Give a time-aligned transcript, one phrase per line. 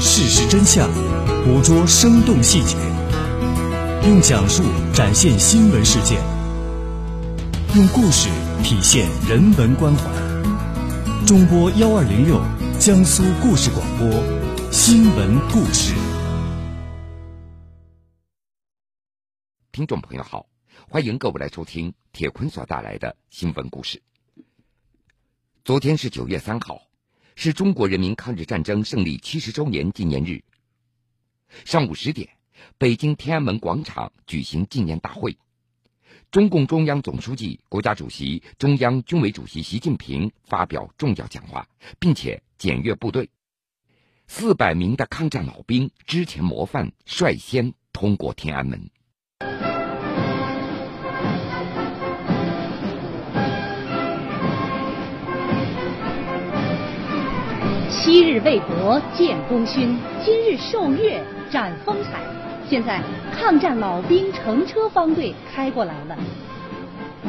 [0.00, 0.88] 事实真相，
[1.44, 2.76] 捕捉生动细节，
[4.06, 6.22] 用讲述展现新闻事件，
[7.74, 8.28] 用故事
[8.62, 10.04] 体现人文关怀。
[11.26, 12.40] 中波幺二零六，
[12.78, 14.08] 江苏故事广播，
[14.70, 15.94] 新闻故事。
[19.72, 20.46] 听众朋友好，
[20.88, 24.02] 欢迎各位来收听铁坤所带来的新闻故事。
[25.64, 26.82] 昨天是九月三号。
[27.38, 30.42] 是中国人民抗日战争胜利七十周年纪念日。
[31.66, 32.30] 上午十点，
[32.78, 35.36] 北京天安门广场举行纪念大会。
[36.30, 43.28] 中共中央总书记、国家主席、中央军委主席习近平发表重要讲话，并且检阅部队。
[44.26, 48.90] 四百名的抗战老兵之前模范率先通过天安门。
[58.06, 62.20] 昔日为国建功勋，今日受阅展风采。
[62.70, 63.00] 现在
[63.36, 66.16] 抗战老兵乘车方队开过来了。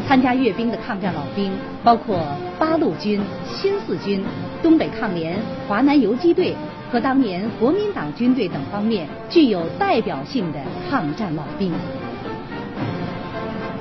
[0.07, 1.51] 参加阅兵的抗战老兵
[1.83, 2.19] 包括
[2.59, 4.23] 八路军、新四军、
[4.61, 6.53] 东北抗联、华南游击队
[6.91, 11.73] 和当年国民党军队等方面具有代表性的抗战老兵。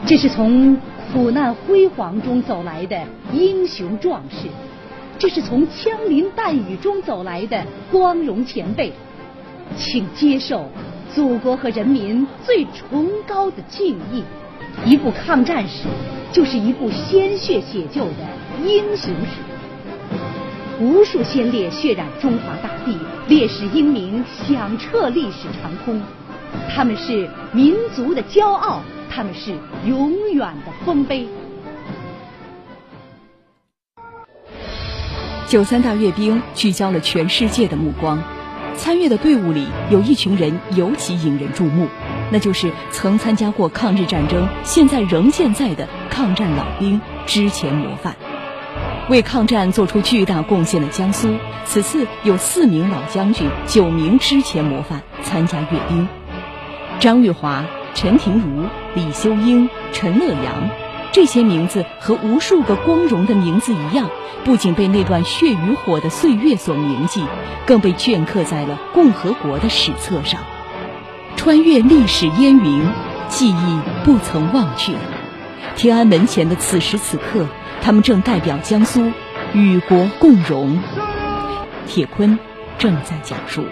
[0.07, 0.75] 这是从
[1.13, 2.99] 苦难辉煌中走来的
[3.35, 4.49] 英雄壮士。
[5.19, 8.93] 这是从枪林弹雨中走来的光荣前辈，
[9.77, 10.71] 请接受
[11.15, 14.23] 祖国和人民最崇高的敬意。
[14.85, 15.85] 一部抗战史，
[16.33, 18.27] 就是一部鲜血写就的
[18.63, 19.41] 英雄史。
[20.79, 25.99] 无数先烈血染中华大地，烈士英名响彻历史长空。
[26.69, 29.55] 他们是民族的骄傲，他们是
[29.87, 31.27] 永远的丰碑。
[35.49, 38.21] 九三大阅兵聚焦了全世界的目光，
[38.75, 41.87] 参阅的队伍里有一群人尤其引人注目，
[42.33, 48.17] 那就是曾参加过抗日战争、现在仍健在的抗战老兵、之前模范。
[49.09, 56.09] 为抗战做出巨大贡献的江苏，此次有四名老将军、九名之前模范参加阅兵：
[56.99, 57.65] 张玉华、
[57.95, 58.65] 陈廷如、
[58.97, 60.86] 李秀英、陈乐阳。
[61.17, 64.11] 这些名字和无数个光荣的名字一样，
[64.45, 67.25] 不仅被那段血与火的岁月所铭记，
[67.65, 70.43] 更被镌刻在了共和国的史册上。
[71.35, 72.87] 穿越历史烟云，
[73.29, 74.93] 记忆不曾忘却。
[75.75, 77.47] 天安门前的此时此刻，
[77.81, 79.11] 他们正代表江苏
[79.55, 80.79] 与国共荣。
[81.87, 82.39] 铁坤
[82.77, 83.65] 正在讲述。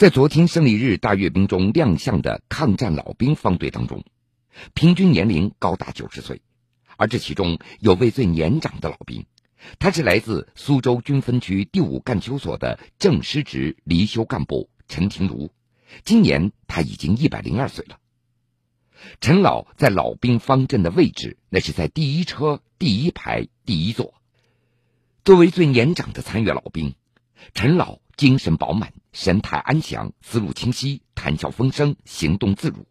[0.00, 4.02] 在昨天胜利日大阅兵中亮相的抗战老兵方队当中，
[4.72, 6.40] 平均年龄高达九十岁，
[6.96, 9.26] 而这其中有位最年长的老兵，
[9.78, 15.52] 他是来自苏州军分区第五干休所的正师职离休干部陈廷如，
[16.02, 17.98] 今年他已经一百零二岁了。
[19.20, 24.14] 陈老在老兵方阵的位置，那是在第一车第一排第一座。
[25.26, 26.94] 作为最年长的参阅老兵，
[27.54, 27.98] 陈老。
[28.16, 32.86] 精神饱满，神态安详，思路清晰，谈笑风生，行动自如。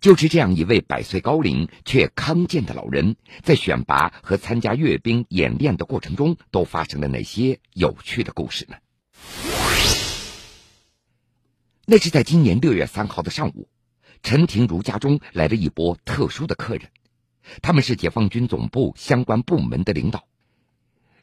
[0.00, 8.76] 就是这样一位百岁高龄却康健的老人，在选拔和参加阅兵演练的过程中，都发生了哪些有趣的故事呢？
[11.84, 13.68] 那是在今年六月三号的上午，
[14.22, 16.88] 陈廷如家中来了一波特殊的客人，
[17.60, 20.26] 他们是解放军总部相关部门的领导。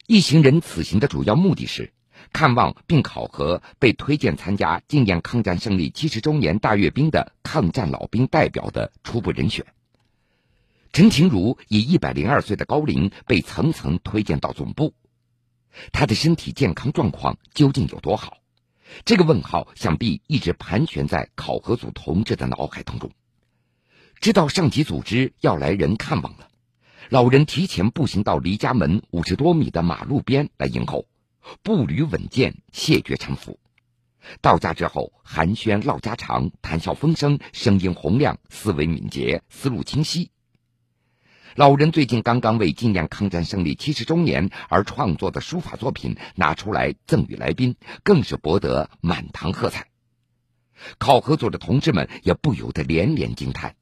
[0.06, 1.92] 一行人此行的主要目的是。
[2.32, 9.66] 看望并考核被推荐参加纪念抗战胜利七十周年大阅兵的抗战老兵代表的初步人选。
[10.92, 14.94] 陈廷如以一百零二岁的高龄被层层推荐到总部，
[15.92, 18.38] 他的身体健康状况究竟有多好？
[19.04, 23.10] 这个问号想必一直盘旋在考核组同志的脑海当中。
[24.18, 26.48] 知道上级组织要来人看望了，
[27.10, 31.06] 老人提前步行到离家门五十多米的马路边来迎候。
[31.62, 33.58] 步履稳健，谢绝搀扶。
[34.40, 40.30] 到家之后，寒暄唠家常，谈笑风生，声音洪亮，思维敏捷，思路清晰。
[41.54, 49.88] 老人最近刚刚为纪念抗战胜利七十周年而创作的书法作品拿出来赠予来宾，更是博得满堂喝彩。
[50.98, 53.74] 考核组的同志们也不由得连连惊叹。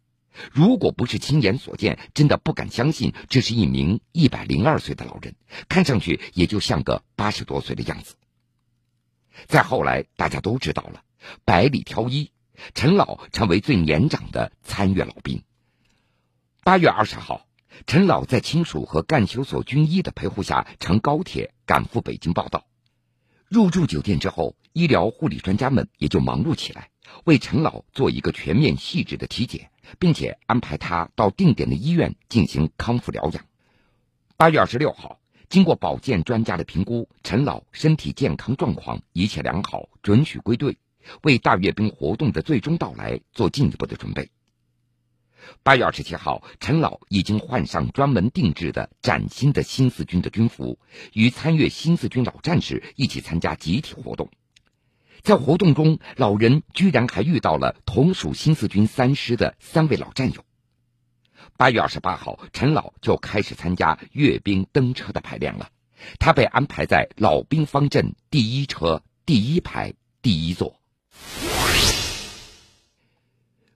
[0.53, 5.35] 如果不是亲眼所见，真的不敢相信这是一名一百零二岁的老人，
[5.69, 8.15] 看上去也就像个八十多岁的样子。
[9.47, 11.03] 再后来，大家都知道了，
[11.45, 12.33] 百里挑一，
[12.75, 15.43] 陈老成为最年长的参阅老兵。
[16.65, 17.47] 八月二十号，
[17.87, 22.67] 陈老在亲属和干休所军医的陪护下，乘高铁赶赴北京报道。
[23.49, 26.91] 入住酒店之后，医疗护理专家们也就忙碌起来，
[27.25, 33.45] 为陈老做一个全面细致的体检，并且安排他到定点的医院进行康复疗养。
[34.37, 40.77] 八月二十六号，经过保健专家的评估，陈老身体健康状况一切良好，准许归队，
[41.23, 44.31] 为大阅兵活动的最终到来做进一步的准备。
[45.63, 50.79] 八月二十七号，陈老已经换上专门定制的崭新的新四军的军服，
[51.13, 54.29] 与参阅新四军老战士一起参加集体活动。
[55.27, 60.45] 在活动中，老人居然还遇到了同属新四军三师的三位老战友。
[61.57, 65.71] 八月二十八号，陈老就开始参加阅兵登车的排练了。
[66.21, 70.81] 他被安排在老兵方阵第一车第一排第一座。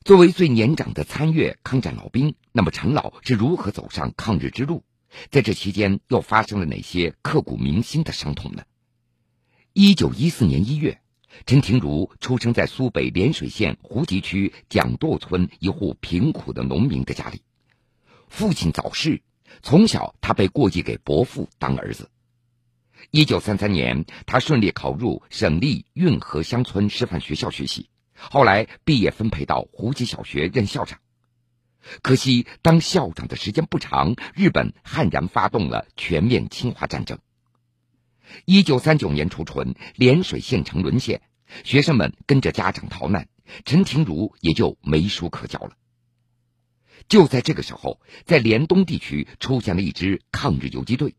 [0.05, 4.85] 作为最年长的参阅抗战老兵，那么陈老是如何走上抗日之路？
[5.33, 8.63] 在这期间又发生了哪些刻骨铭心的伤痛呢？
[9.73, 11.01] 一九一四年一月，
[11.47, 17.43] 陈廷儒出生在苏北涟水县胡集区蒋垛村一户贫苦的农民的家里。
[18.29, 19.23] 父亲早逝，
[19.63, 22.11] 从小他被过继给伯父当儿子。
[23.11, 27.89] 一九三三年，他顺利考入省立运河乡村师范学校学习。
[28.15, 31.01] 后来毕业分配到胡集小学任校长，
[32.03, 37.19] 可惜当校长的时间不长，日本悍然发动了全面侵华战争。
[38.45, 41.23] 一九三九年初春，涟水县城沦陷，
[41.65, 43.29] 学生们跟着家长逃难，
[43.65, 45.73] 陈廷儒也就没书可教了。
[47.09, 51.15] 就在这个时候，在联东地区出现了一支抗日游击队，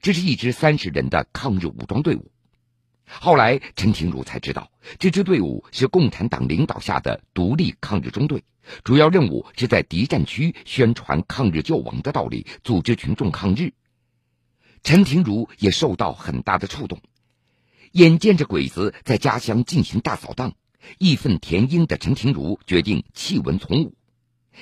[0.00, 2.30] 这是一支三十人的抗日武装队伍。
[3.04, 8.42] 后来，陈廷儒才知道，这支队伍是共产党领导下的独立抗日中队，
[8.84, 13.74] 主要任务是在敌占区宣传抗日救亡的道理，组织群众抗日。
[14.82, 17.00] 陈廷儒也受到很大的触动，
[17.92, 20.54] 眼见着鬼子在家乡进行大扫荡，
[20.98, 23.94] 义愤填膺的陈廷儒决定弃文从武，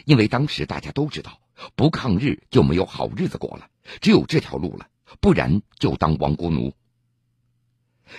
[0.05, 1.40] 因为当时大家都知道，
[1.75, 3.69] 不抗日就没有好日子过了，
[4.00, 4.88] 只有这条路了，
[5.20, 6.75] 不然就当亡国奴。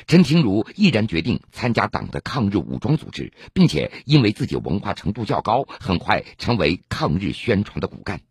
[0.08, 8.22] 陈廷儒毅然决定参加党的抗日武装组织，并且因为自己文化程度较高，很快成为抗日宣传的骨干。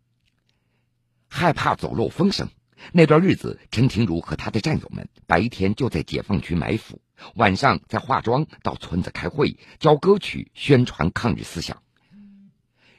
[1.29, 2.49] 害怕走漏风声，
[2.91, 7.01] 那段日子，陈廷儒和他的战友们白天就在解放区埋伏，
[7.35, 11.81] 晚上在化妆到村子开会，教歌曲宣传抗日思想。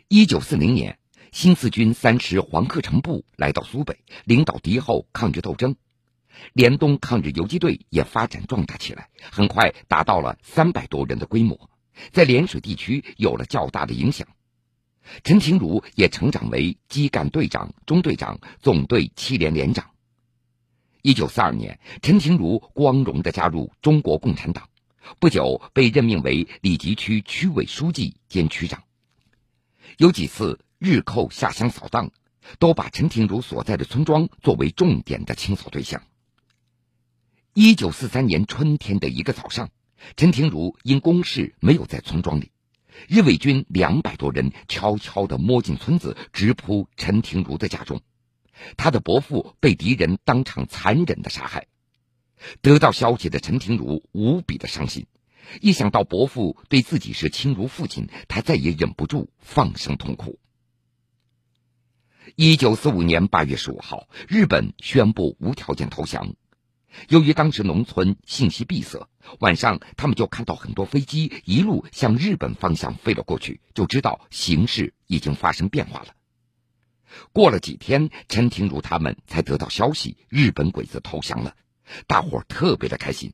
[0.08, 0.98] 一九四零年，
[1.32, 5.76] 新四军三师黄克诚部来到苏北，领导敌后抗日斗争。
[6.54, 11.68] 联东抗日游击队也发展壮大起来，很快达到了三百多人的规模，
[12.12, 14.26] 在涟水地区有了较大的影响。
[15.24, 19.90] 陈廷儒也成长为基干队长、中队长、总队七连连长。
[21.02, 24.68] 一九四二年，陈廷儒光荣地加入中国共产党，
[25.18, 28.84] 不久被任命为里集区区委书记兼区长。
[29.98, 32.12] 有几次日寇下乡扫荡，
[32.58, 36.02] 都把陈廷儒所在的村庄作为重点的清扫对象。
[37.52, 39.70] 一九四三年春天的一个早上，
[40.16, 42.52] 陈廷儒因公事没有在村庄里，
[43.08, 48.00] 日伪军两百多人悄悄地摸进村子，直扑陈廷儒的家中。
[48.76, 51.66] 他的伯父被敌人当场残忍的杀害。
[52.60, 55.06] 得到消息的陈廷儒无比的伤心，
[55.60, 60.38] 一想到伯父对自己是亲如父亲，他再也忍不住放声痛哭。
[62.36, 66.34] 一九四五年八月十五号，日本宣布无条件投降。
[67.08, 69.08] 由于当时农村信息闭塞，
[69.40, 76.08] 晚上他们就看到很多飞机一路向日本方向飞了过去，就知道形势已经发生变化了。
[77.32, 81.54] 过了几天，陈廷儒他们才得到消息，日本鬼子投降了，
[82.06, 83.32] 大伙儿特别的开心。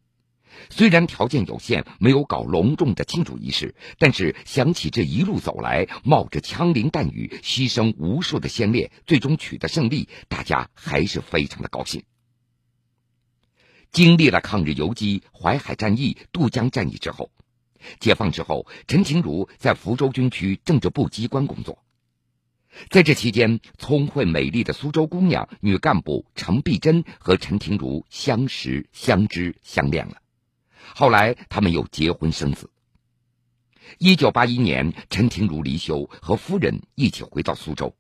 [0.70, 12.02] 虽然条件有限，没有搞隆重的庆祝仪式，但是想起这一路走来，冒着枪林弹雨，牺牲无数的先烈，最终取得胜利，大家还是非常的高兴。
[13.90, 17.30] 经历了抗日游击、淮海战役、渡江战役之后，
[18.00, 21.83] 解放之后，陈廷儒在福州军区政治部机关工作。
[22.90, 30.18] 在这期间，聪慧美丽的苏州姑娘女干部程碧珍和陈廷儒相识、相知、相恋了。
[30.95, 32.71] 后来，他们又结婚生子。
[33.97, 37.97] 一九八一年，陈廷儒离休，和夫人一起回到苏州。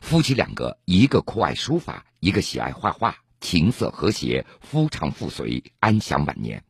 [0.00, 3.18] 夫妻两个，一个酷爱书法，一个喜爱画画。
[3.42, 6.64] 琴瑟和谐，夫唱妇随，安享晚年。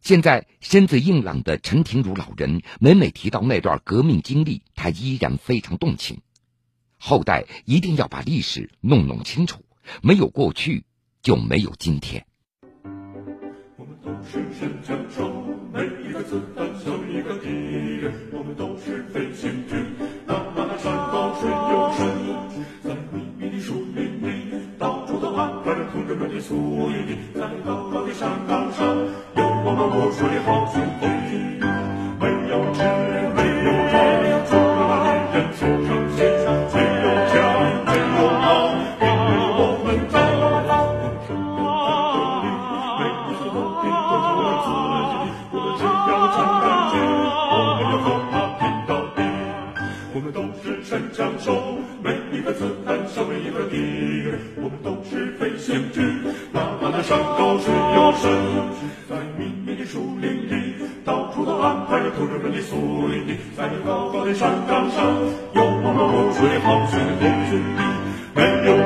[0.00, 6.20] 现在身子硬朗的陈廷儒老人，每每提到那段革命经历，他依然非常动情。
[6.96, 9.64] 后代一定要把历史弄弄清楚，
[10.02, 10.84] 没有过去，
[11.22, 12.26] 就没有今天。
[13.76, 14.40] 我们都是
[26.36, 26.54] 的宿
[26.90, 28.86] 营，在高高的山岗上。
[29.36, 31.08] 有我们无数的好兄弟，
[32.20, 32.78] 没有吃，
[33.32, 33.96] 没有船，
[34.44, 34.60] 只有
[35.00, 36.20] 敌人送上线，
[36.76, 37.34] 没有枪，
[37.88, 38.68] 没有炮，
[39.00, 40.14] 引领我们走。
[43.00, 44.68] 每一次斗地都是我们自
[45.08, 46.94] 己的，我们只要参战去，
[47.48, 49.18] 我们要和他拼到底。
[50.12, 53.76] 我们都是神枪手，每一个子弹消灭一个敌
[54.20, 54.38] 人。
[54.56, 56.02] 我们都是飞行军，
[57.06, 58.24] 山高水又深。
[59.86, 62.74] 树林里，到处都安排着同志们的宿
[63.08, 64.98] 营地，在高高的山岗上，
[65.54, 67.24] 有我们无数的好兄弟。
[68.34, 68.74] 没有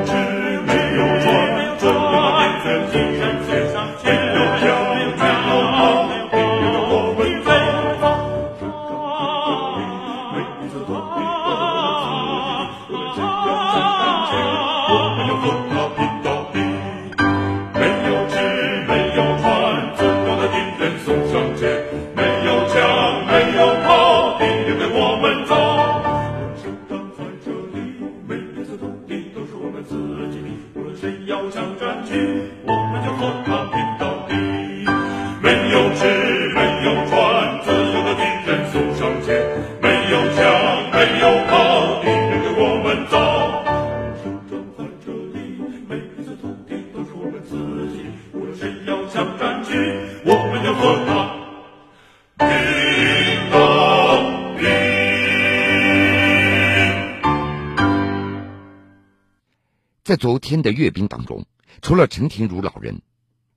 [60.11, 61.41] 在昨天的阅兵当中，
[61.81, 63.01] 除了陈廷儒老人，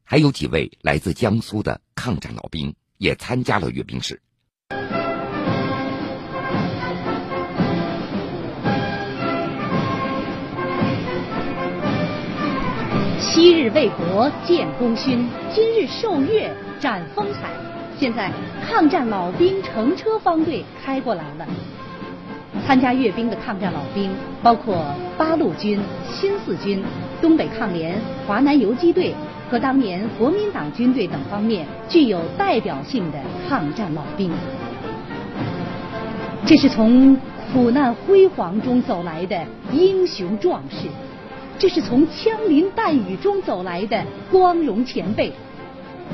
[0.04, 4.23] 还有几位来自江苏的抗战老兵也参加了阅兵式。
[13.18, 17.50] 昔日为国建功勋，今日受阅展风采。
[17.99, 18.32] 现在
[18.64, 21.49] 抗战老兵乘车方队开过来了。
[22.66, 24.11] 参加阅兵的抗战老兵
[24.42, 24.84] 包括
[25.18, 25.80] 八路军、
[26.12, 26.82] 新四军、
[27.20, 29.14] 东北抗联、华南游击队
[29.50, 33.18] 和当年国民党军队等方面具有代表性的
[33.49, 34.30] 抗战老兵。
[36.46, 37.16] 这是从
[37.52, 40.88] 苦难辉煌中走来的英雄壮士，
[41.58, 45.32] 这是从枪林弹雨中走来的光荣前辈，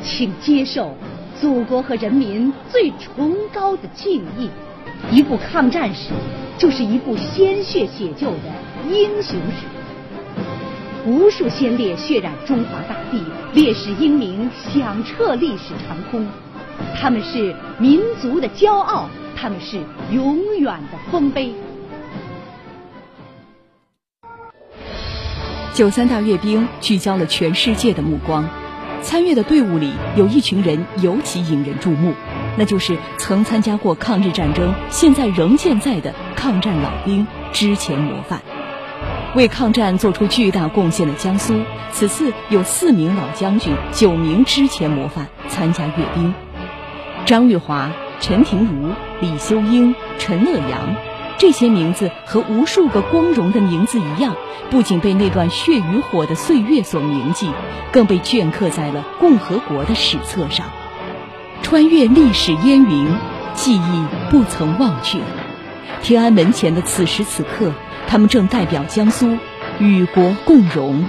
[0.03, 0.95] 请接受
[1.41, 4.49] 祖国和人民最崇高的敬意。
[5.11, 6.11] 一部抗战史，
[6.59, 8.39] 就是一部鲜血写就的
[8.91, 9.67] 英雄史。
[11.07, 13.23] 无数先烈血染中华大地，
[13.55, 16.27] 烈士英名响彻历史长空。
[17.01, 19.79] 他们是民族的骄傲，他们是
[20.13, 21.53] 永远的丰碑。
[25.73, 28.47] 九三大阅兵聚焦了全世界的目光，
[29.03, 32.13] 参阅的队伍里有一群人尤其引人注目，
[32.57, 38.41] 那就是曾参加过抗日战争、现在仍健在的抗战老兵、之前模范。
[39.35, 46.35] 为抗战做出巨大贡献的江苏，此次有四名老将军、九名之前模范参加阅兵。
[47.25, 50.97] 张玉华、陈廷儒、李修英、陈乐阳，
[51.39, 54.35] 这些名字和无数个光荣的名字一样，
[54.69, 57.51] 不仅被那段血与火的岁月所铭记，
[57.93, 60.67] 更被镌刻在了共和国的史册上。
[61.63, 63.09] 穿越历史烟云，
[63.55, 65.19] 记忆不曾忘却。
[66.03, 67.73] 天安门前的此时此刻，
[68.09, 69.37] 他们正代表江苏
[69.79, 71.05] 与国共荣。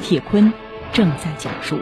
[0.00, 0.52] 铁坤
[0.92, 1.78] 正在讲述。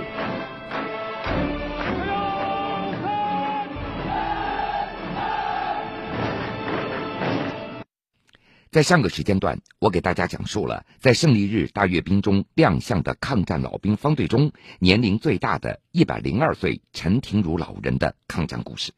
[8.72, 18.92] 在上个时间段，我给大家讲述了在胜利日大阅兵中亮相的抗战老兵方队中年龄最大的一百零二岁陈廷儒老人的抗战故事。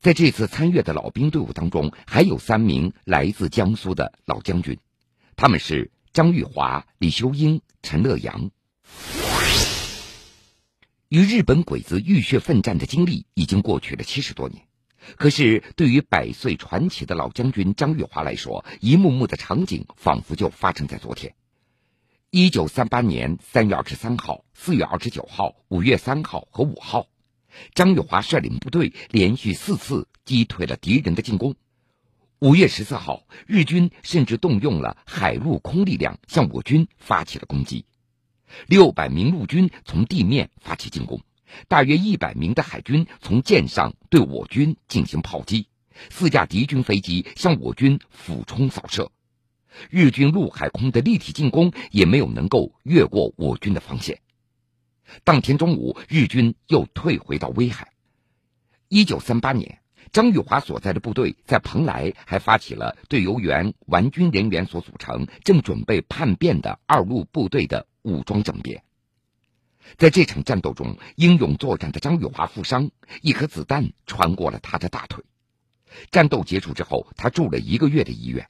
[0.00, 4.78] 在这次参阅的老兵队伍当中，还有三名来自江苏的老将军，
[5.34, 8.50] 他们是张玉华、李修英、陈乐阳。
[11.08, 14.67] 与日本鬼子浴血奋战的经历已经过去了七十多年。
[15.16, 21.34] 可是，对于百岁传奇的老将军张玉华来说，一幕幕的场景仿佛就发生在昨天。
[22.30, 27.06] 一九三八年三月二十三号、四月二十九号、五月三号和五号，
[27.74, 31.54] 张玉华率领部队连续四次击退了敌人的进攻。
[32.40, 37.86] 五月十四号，日军甚至动用了海陆空力量向我军发起了攻击。
[38.66, 41.22] 六百名陆军从地面发起进攻，
[41.68, 45.68] 大约一百名的海军从舰上对我军进行炮击，
[46.10, 49.10] 四架敌军飞机向我军俯冲扫射。
[49.90, 54.20] 日军陆海空的立体进攻也没有能够越过我军的防线。
[55.24, 57.92] 当天中午，日军又退回到威海。
[58.88, 59.80] 一九三八年，
[60.12, 68.82] 张玉华所在的部队在蓬莱还发起了对由原顽军人员所组成、正准备叛变的二路部队的武装政变。
[69.96, 72.90] 在这场战斗中，英勇作战的张玉华负伤，
[73.22, 75.24] 一颗子弹穿过了他的大腿。
[76.10, 78.48] 战斗结束之后，他住了一个月的医院。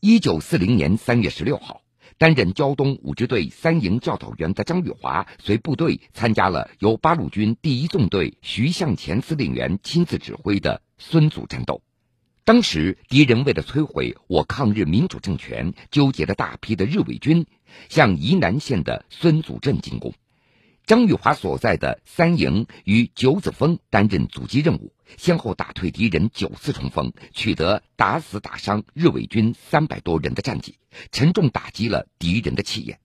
[0.00, 1.82] 一九四零年三月十六号，
[2.18, 11.82] 担任胶东五支队三营教导员的张玉华随部队参加了由八路军第一纵队徐向前司令员亲自指挥的孙祖战斗。
[12.44, 17.46] 当时，敌人为了摧毁我抗日民主政权，纠结了大批的日伪军，
[17.88, 20.12] 向沂南县的孙祖镇进攻。
[20.86, 30.78] 张玉华所在的三营与九子峰担任阻击任务，先后打退敌人九次冲锋，取得打死打伤日伪军三百多人的战绩，
[31.12, 32.98] 沉重打击了敌人的气焰。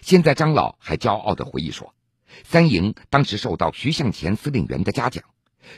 [0.00, 1.94] 现在张老还骄傲地回忆说
[2.44, 5.24] ：“三营当时受到徐向前司令员的嘉奖，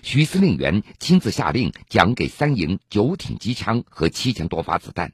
[0.03, 5.13] 徐司令员亲自下令奖给三营九挺机枪和七千多发子弹。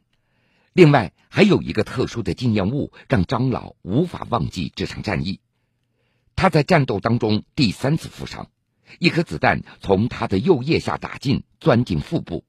[0.72, 5.40] 另外，还有一个特殊的纪念物，让张老无法忘记这场战役。”
[6.34, 8.48] 他在战斗当中第三次负伤，
[8.98, 12.44] 一颗子弹从他的右腋下打进，钻进腹部。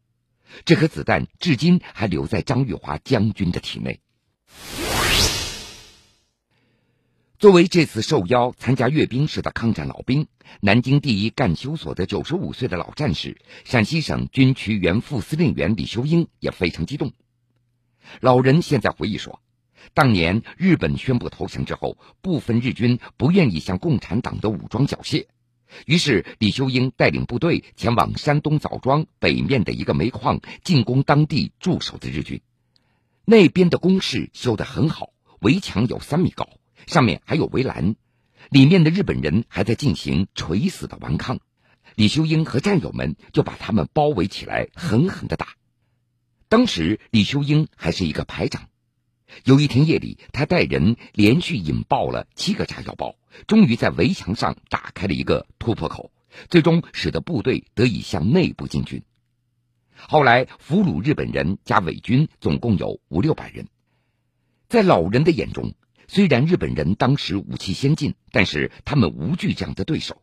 [0.66, 4.00] 这颗子弹至今还留在张玉华将军的体内。
[7.44, 10.28] 作为这次受邀参加阅兵式的抗战老兵，
[10.62, 17.12] 南京第一干休所的九十五岁的老战士、陕西省军区原副司令员李秀英也非常激动。
[18.22, 19.42] 老人现在回忆说。
[19.94, 25.26] 当年日本宣布投降之后，部分日军不愿意向共产党的武装缴械，
[25.86, 32.40] 于是李秀英带领部队前往山东枣庄北面的一个煤矿进攻当地驻守的日军。
[33.26, 35.10] 那边的工事修得很好，
[35.42, 36.48] 围墙有三米高，
[36.88, 37.96] 上面还有围栏，
[38.50, 41.40] 里面的日本人还在进行垂死的顽抗。
[41.96, 45.50] 李秀英和战友们就把他们包围起来，狠狠地打。
[46.50, 48.70] 当时李秀英还是一个排长。
[49.44, 53.16] 有一天夜里，他带人连续引爆了七个炸药包，
[53.48, 56.12] 终于在围墙上打开了一个突破口，
[56.50, 59.04] 最终使得部队得以向内部进军。
[59.96, 63.68] 后来俘虏日本人加伪军总共有五六百人。
[64.68, 65.74] 在老人的眼中，
[66.14, 70.22] 虽然日本人当时武器先进，但是他们无惧这样的对手，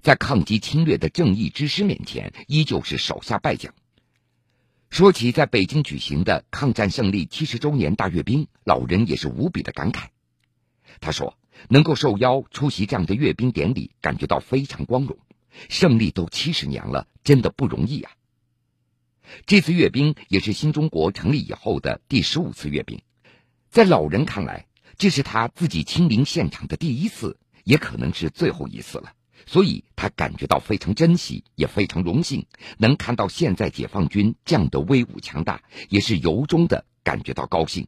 [0.00, 3.74] 在抗击侵略的正义之师面前，依旧是手下败将。
[4.90, 10.04] 说起在北京举行的抗战胜利七十周年大阅兵，老人也是无比的感慨。
[11.00, 11.36] 他说
[11.68, 15.18] ：“能够受邀出席这样的阅兵典礼，感觉到非常光荣。
[15.68, 18.12] 胜利都七十年了，真的不容易啊！”
[19.46, 23.02] 这次阅兵也是新中国成立以后的第十五次阅兵，
[23.68, 24.66] 在老人看来，
[24.96, 29.12] 这是他自己亲临现场的第一次，也可能是最后一次了。
[29.46, 32.46] 所以他感觉到非常珍惜，也非常荣幸，
[32.78, 37.86] 能看到现在解放军这样的威武强大，也是由衷的感觉到高兴。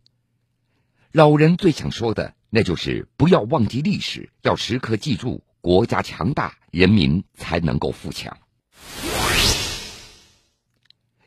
[1.12, 8.36] 老人最想说的，那就是不要忘记历史，要时刻记住，国家强大，人民才能够富强。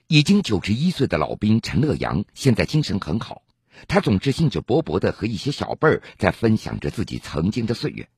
[0.06, 3.42] 已经九十一岁的老兵陈乐阳现在精神很好，
[3.88, 8.10] 他总是兴致勃勃的和一些小辈儿在分享着自己曾经的岁月。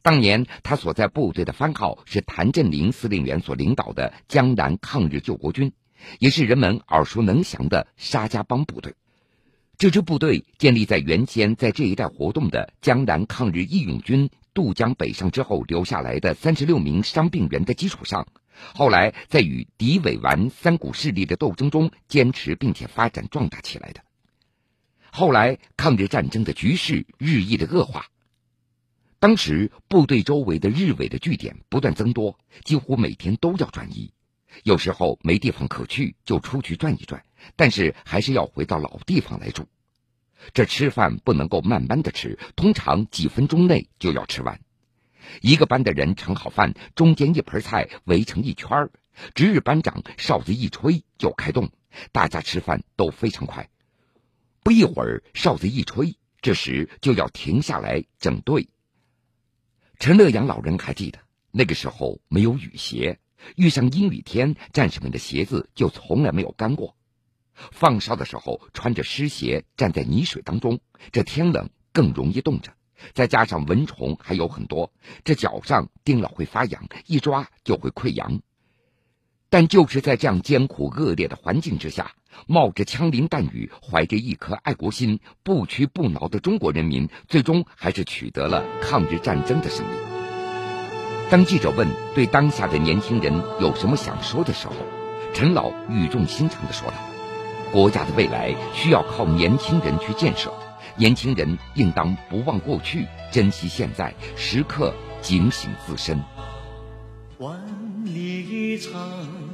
[0.00, 5.72] 当年他所在部队的番号是谭震林司令员所领导的江南抗日救国军，
[6.18, 8.94] 也是人们耳熟能详的沙家浜部队。
[9.76, 18.28] 这支部队建立在原先在这一带活动的江南抗日义勇军渡江北上之后留下来的三十六名伤病员的基础上，
[18.74, 24.00] 后来在与敌伪顽三股势力的斗争中坚持并且发展壮大起来的。
[25.14, 28.06] 后来抗日战争的局势日益的恶化。
[29.18, 34.14] 当时部队周围的日伪的据点不断增多，几乎每天都要转移。
[34.62, 37.22] 有时候没地方可去，就出去转一转，
[37.56, 39.68] 但是还是要回到老地方来住。
[40.54, 44.62] 这吃饭不能够慢慢的吃，通常几分钟内就要吃完。
[45.42, 48.88] 一个班的人盛好饭，中间一盆菜围成一圈
[49.34, 51.70] 值日班长哨子一吹就开动，
[52.12, 53.68] 大家吃饭都非常快。
[54.62, 58.68] 不一会儿哨子一吹，这时就要停下来整队。
[59.98, 61.18] 陈乐阳老人还记得，
[61.50, 63.18] 那个时候没有雨鞋，
[63.56, 66.96] 遇上阴雨天，战士们的鞋子就从来没有干过。
[67.54, 70.78] 放哨的时候穿着湿鞋站在泥水当中，
[71.10, 72.72] 这天冷更容易冻着，
[73.14, 74.92] 再加上蚊虫还有很多，
[75.24, 78.40] 这脚上叮了会发痒，一抓就会溃疡。
[79.52, 82.12] 但就是在这样艰苦恶劣的环境之下，
[82.46, 89.90] 冒着枪林弹雨，怀着一颗爱国心，不屈不挠的中国人民，最终还是取得了抗日战争的胜利。
[91.28, 94.72] 当记者问对当下的年轻人有什么想说的时候，
[95.34, 96.94] 陈老语重心长地说道。
[97.70, 100.50] 国家的未来需要靠年轻人去建设，
[100.96, 106.18] 年轻人应当不忘过去，珍惜现在，时刻警醒自身。
[108.02, 108.92] 万里长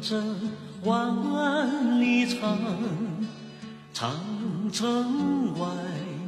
[0.00, 0.34] 征
[0.82, 2.58] 万里长，
[3.92, 4.11] 长
[4.72, 5.66] 城外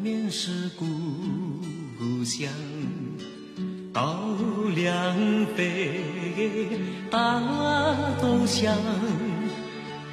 [0.02, 0.84] 面是故
[2.22, 2.46] 乡。
[3.90, 4.20] 稻
[4.76, 5.16] 粱
[5.56, 6.02] 飞，
[7.10, 7.40] 大
[8.20, 8.76] 豆香。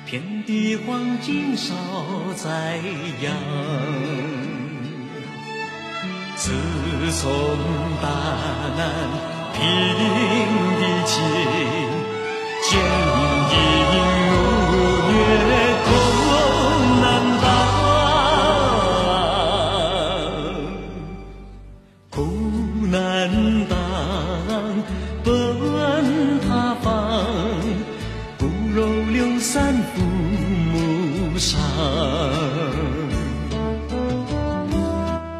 [0.05, 1.75] 天地黄金少
[2.37, 2.77] 在
[3.21, 3.33] 扬，
[6.37, 6.53] 自
[7.11, 7.29] 从
[8.01, 8.07] 大
[8.77, 8.87] 难
[9.53, 9.59] 平
[10.79, 11.19] 地起，
[12.69, 12.83] 坚硬
[14.29, 14.33] 如
[15.13, 15.15] 月
[15.85, 15.87] 空
[16.99, 17.05] 难
[17.41, 17.45] 当，
[22.09, 22.15] 苦
[22.91, 22.95] 难
[23.69, 23.71] 当，
[25.23, 25.25] 奔
[26.41, 26.91] 他方，
[28.37, 28.41] 骨
[28.75, 28.77] 肉
[29.13, 29.73] 流散。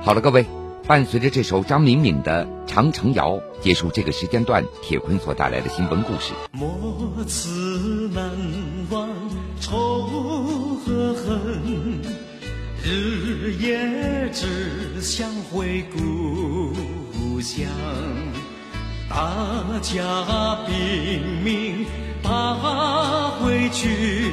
[0.02, 0.46] 好了，各位，
[0.88, 2.46] 伴随着这首张敏敏的
[2.78, 6.32] 《长城谣》，结束这个时间段，铁坤所带来的新闻故事。
[6.52, 8.30] 莫辞难
[8.92, 9.10] 忘
[9.60, 11.60] 仇和恨，
[12.84, 17.66] 日夜只想回故乡。
[19.10, 21.84] 大家拼命
[22.22, 24.32] 打回去。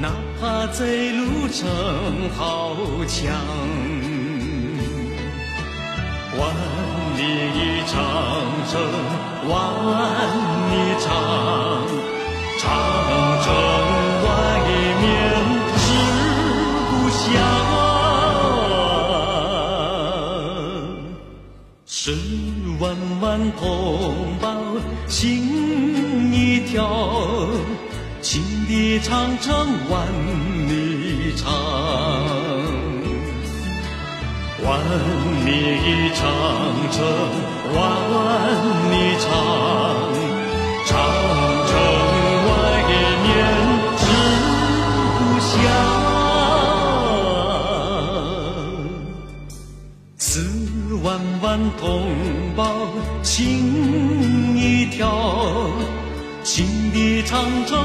[0.00, 2.74] 哪怕贼路程好
[3.06, 3.32] 强，
[7.86, 7.94] 长
[8.68, 8.74] 征
[9.48, 9.52] 万
[10.70, 11.06] 里长，
[12.58, 12.64] 长
[13.44, 13.48] 征
[14.24, 14.26] 外
[15.00, 15.04] 面
[15.78, 15.84] 是
[16.90, 17.24] 故乡，
[21.86, 21.94] 十
[22.80, 22.84] 万
[23.20, 23.62] 万同
[24.40, 24.44] 胞
[25.06, 25.14] 心
[26.32, 26.74] 一条。
[28.20, 29.54] 青的长城
[29.88, 29.94] 万
[30.68, 31.44] 里长，
[34.64, 34.66] 万
[35.46, 35.48] 里
[36.16, 36.20] 长
[36.90, 36.98] 城
[37.74, 37.78] 万
[38.90, 39.26] 里长，
[40.86, 40.88] 长
[41.66, 41.72] 城
[42.46, 42.50] 外
[43.22, 43.26] 面
[43.98, 44.02] 是
[45.18, 45.54] 故乡，
[50.16, 50.24] 四
[51.02, 51.06] 万
[51.42, 51.44] 万
[51.78, 51.84] 同
[52.56, 52.62] 胞
[53.22, 53.34] 心
[54.56, 55.00] 一条。
[56.44, 56.54] 新
[56.92, 57.34] 的长
[57.66, 57.76] 城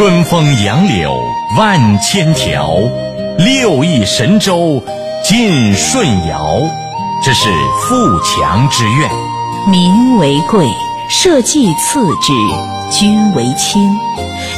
[0.00, 1.14] 春风杨柳。
[1.58, 2.74] 万千条，
[3.36, 4.82] 六亿神州
[5.22, 6.58] 尽舜尧，
[7.22, 7.50] 这是
[7.82, 9.10] 富强之愿。
[9.70, 10.64] 民为贵，
[11.10, 12.32] 社稷次之，
[12.90, 13.94] 君为轻，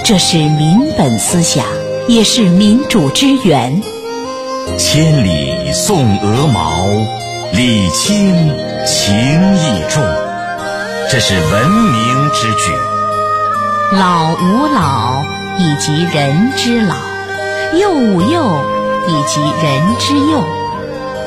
[0.05, 1.67] 这是民本思想，
[2.07, 3.83] 也是民主之源。
[4.79, 6.87] 千里送鹅毛，
[7.53, 8.33] 礼轻
[8.87, 10.05] 情意重，
[11.11, 12.92] 这是文明之举。
[13.93, 15.23] 老吾老。
[15.59, 16.97] 以及人之老，
[17.79, 18.65] 幼吾幼，
[19.07, 20.43] 以及人之幼，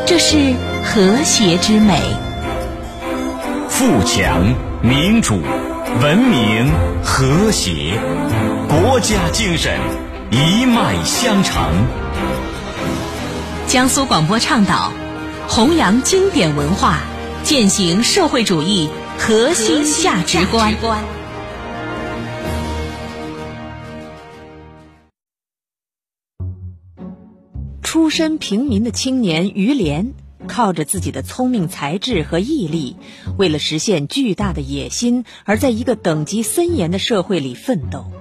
[0.08, 2.02] 这是和谐之美。
[3.70, 4.52] 富强、
[4.82, 5.40] 民主、
[6.02, 6.72] 文明、
[7.04, 8.00] 和谐，
[8.68, 9.80] 国家精神
[10.32, 11.64] 一脉相承。
[13.68, 14.92] 江苏广播倡导
[15.48, 16.98] 弘扬经典文化，
[17.44, 20.74] 践行社会主义核心价值观。
[27.96, 30.16] 出身平民的青年于连
[30.48, 32.98] 靠着自己的聪明才智和毅力
[33.38, 38.12] 为了实现巨大的野心而在一个等级森严的社会里奋斗。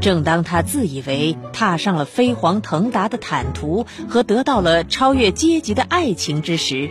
[0.00, 6.88] 正当他自以为踏上了飞黄腾达的坦途和得到了超越阶级的爱情之时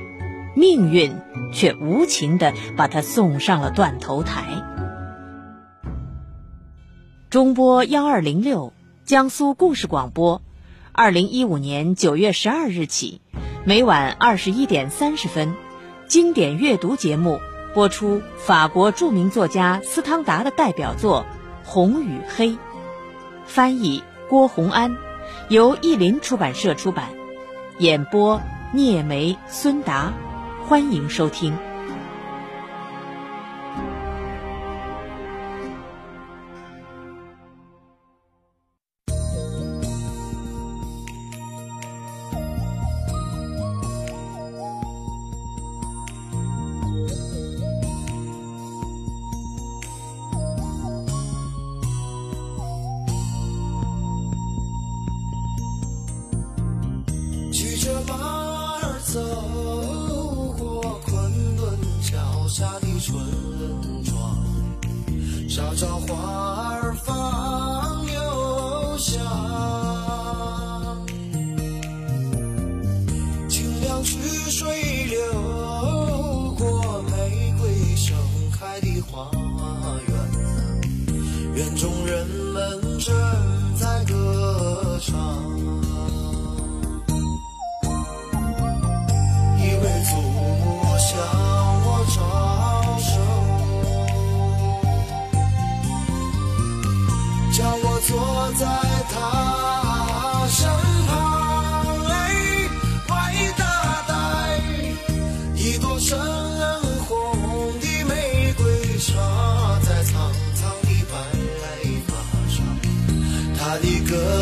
[0.55, 1.11] 命运
[1.51, 4.43] 却无情地把他送上了断头台。
[7.31, 8.73] 中波幺二零六
[9.05, 10.43] 江苏故事广播。
[10.97, 13.19] 二零一五年九月十二日起，
[13.65, 15.53] 每晚二十一点三十分，
[16.07, 17.41] 经典阅读节目
[17.73, 21.25] 播出法国著名作家司汤达的代表作
[21.67, 22.51] 《红与黑》，
[23.45, 24.95] 翻译郭洪安，
[25.49, 27.09] 由译林出版社出版，
[27.77, 30.13] 演播聂梅孙达，
[30.65, 31.57] 欢迎收听。
[65.55, 66.54] 悄悄话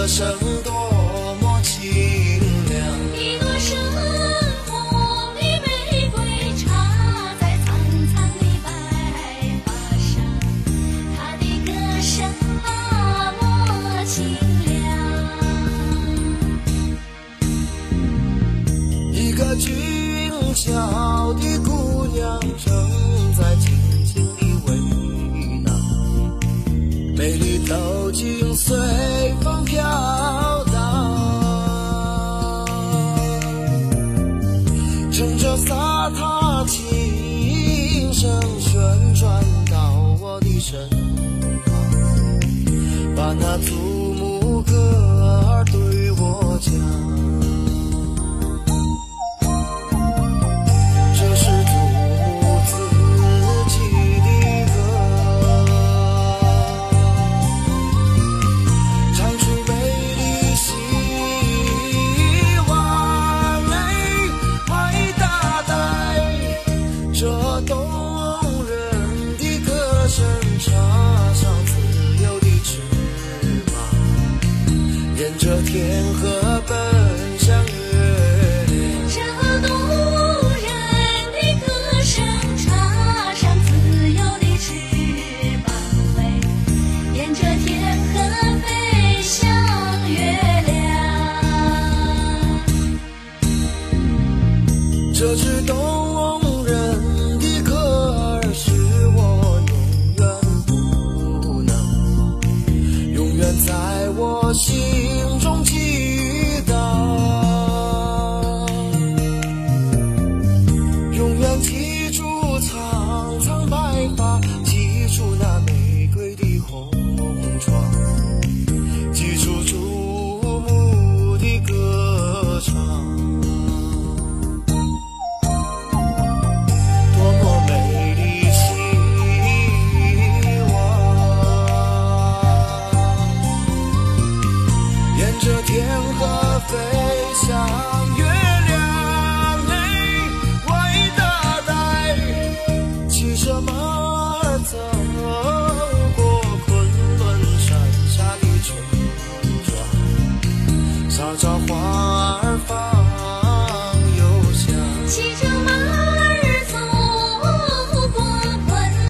[0.08, 0.93] Sân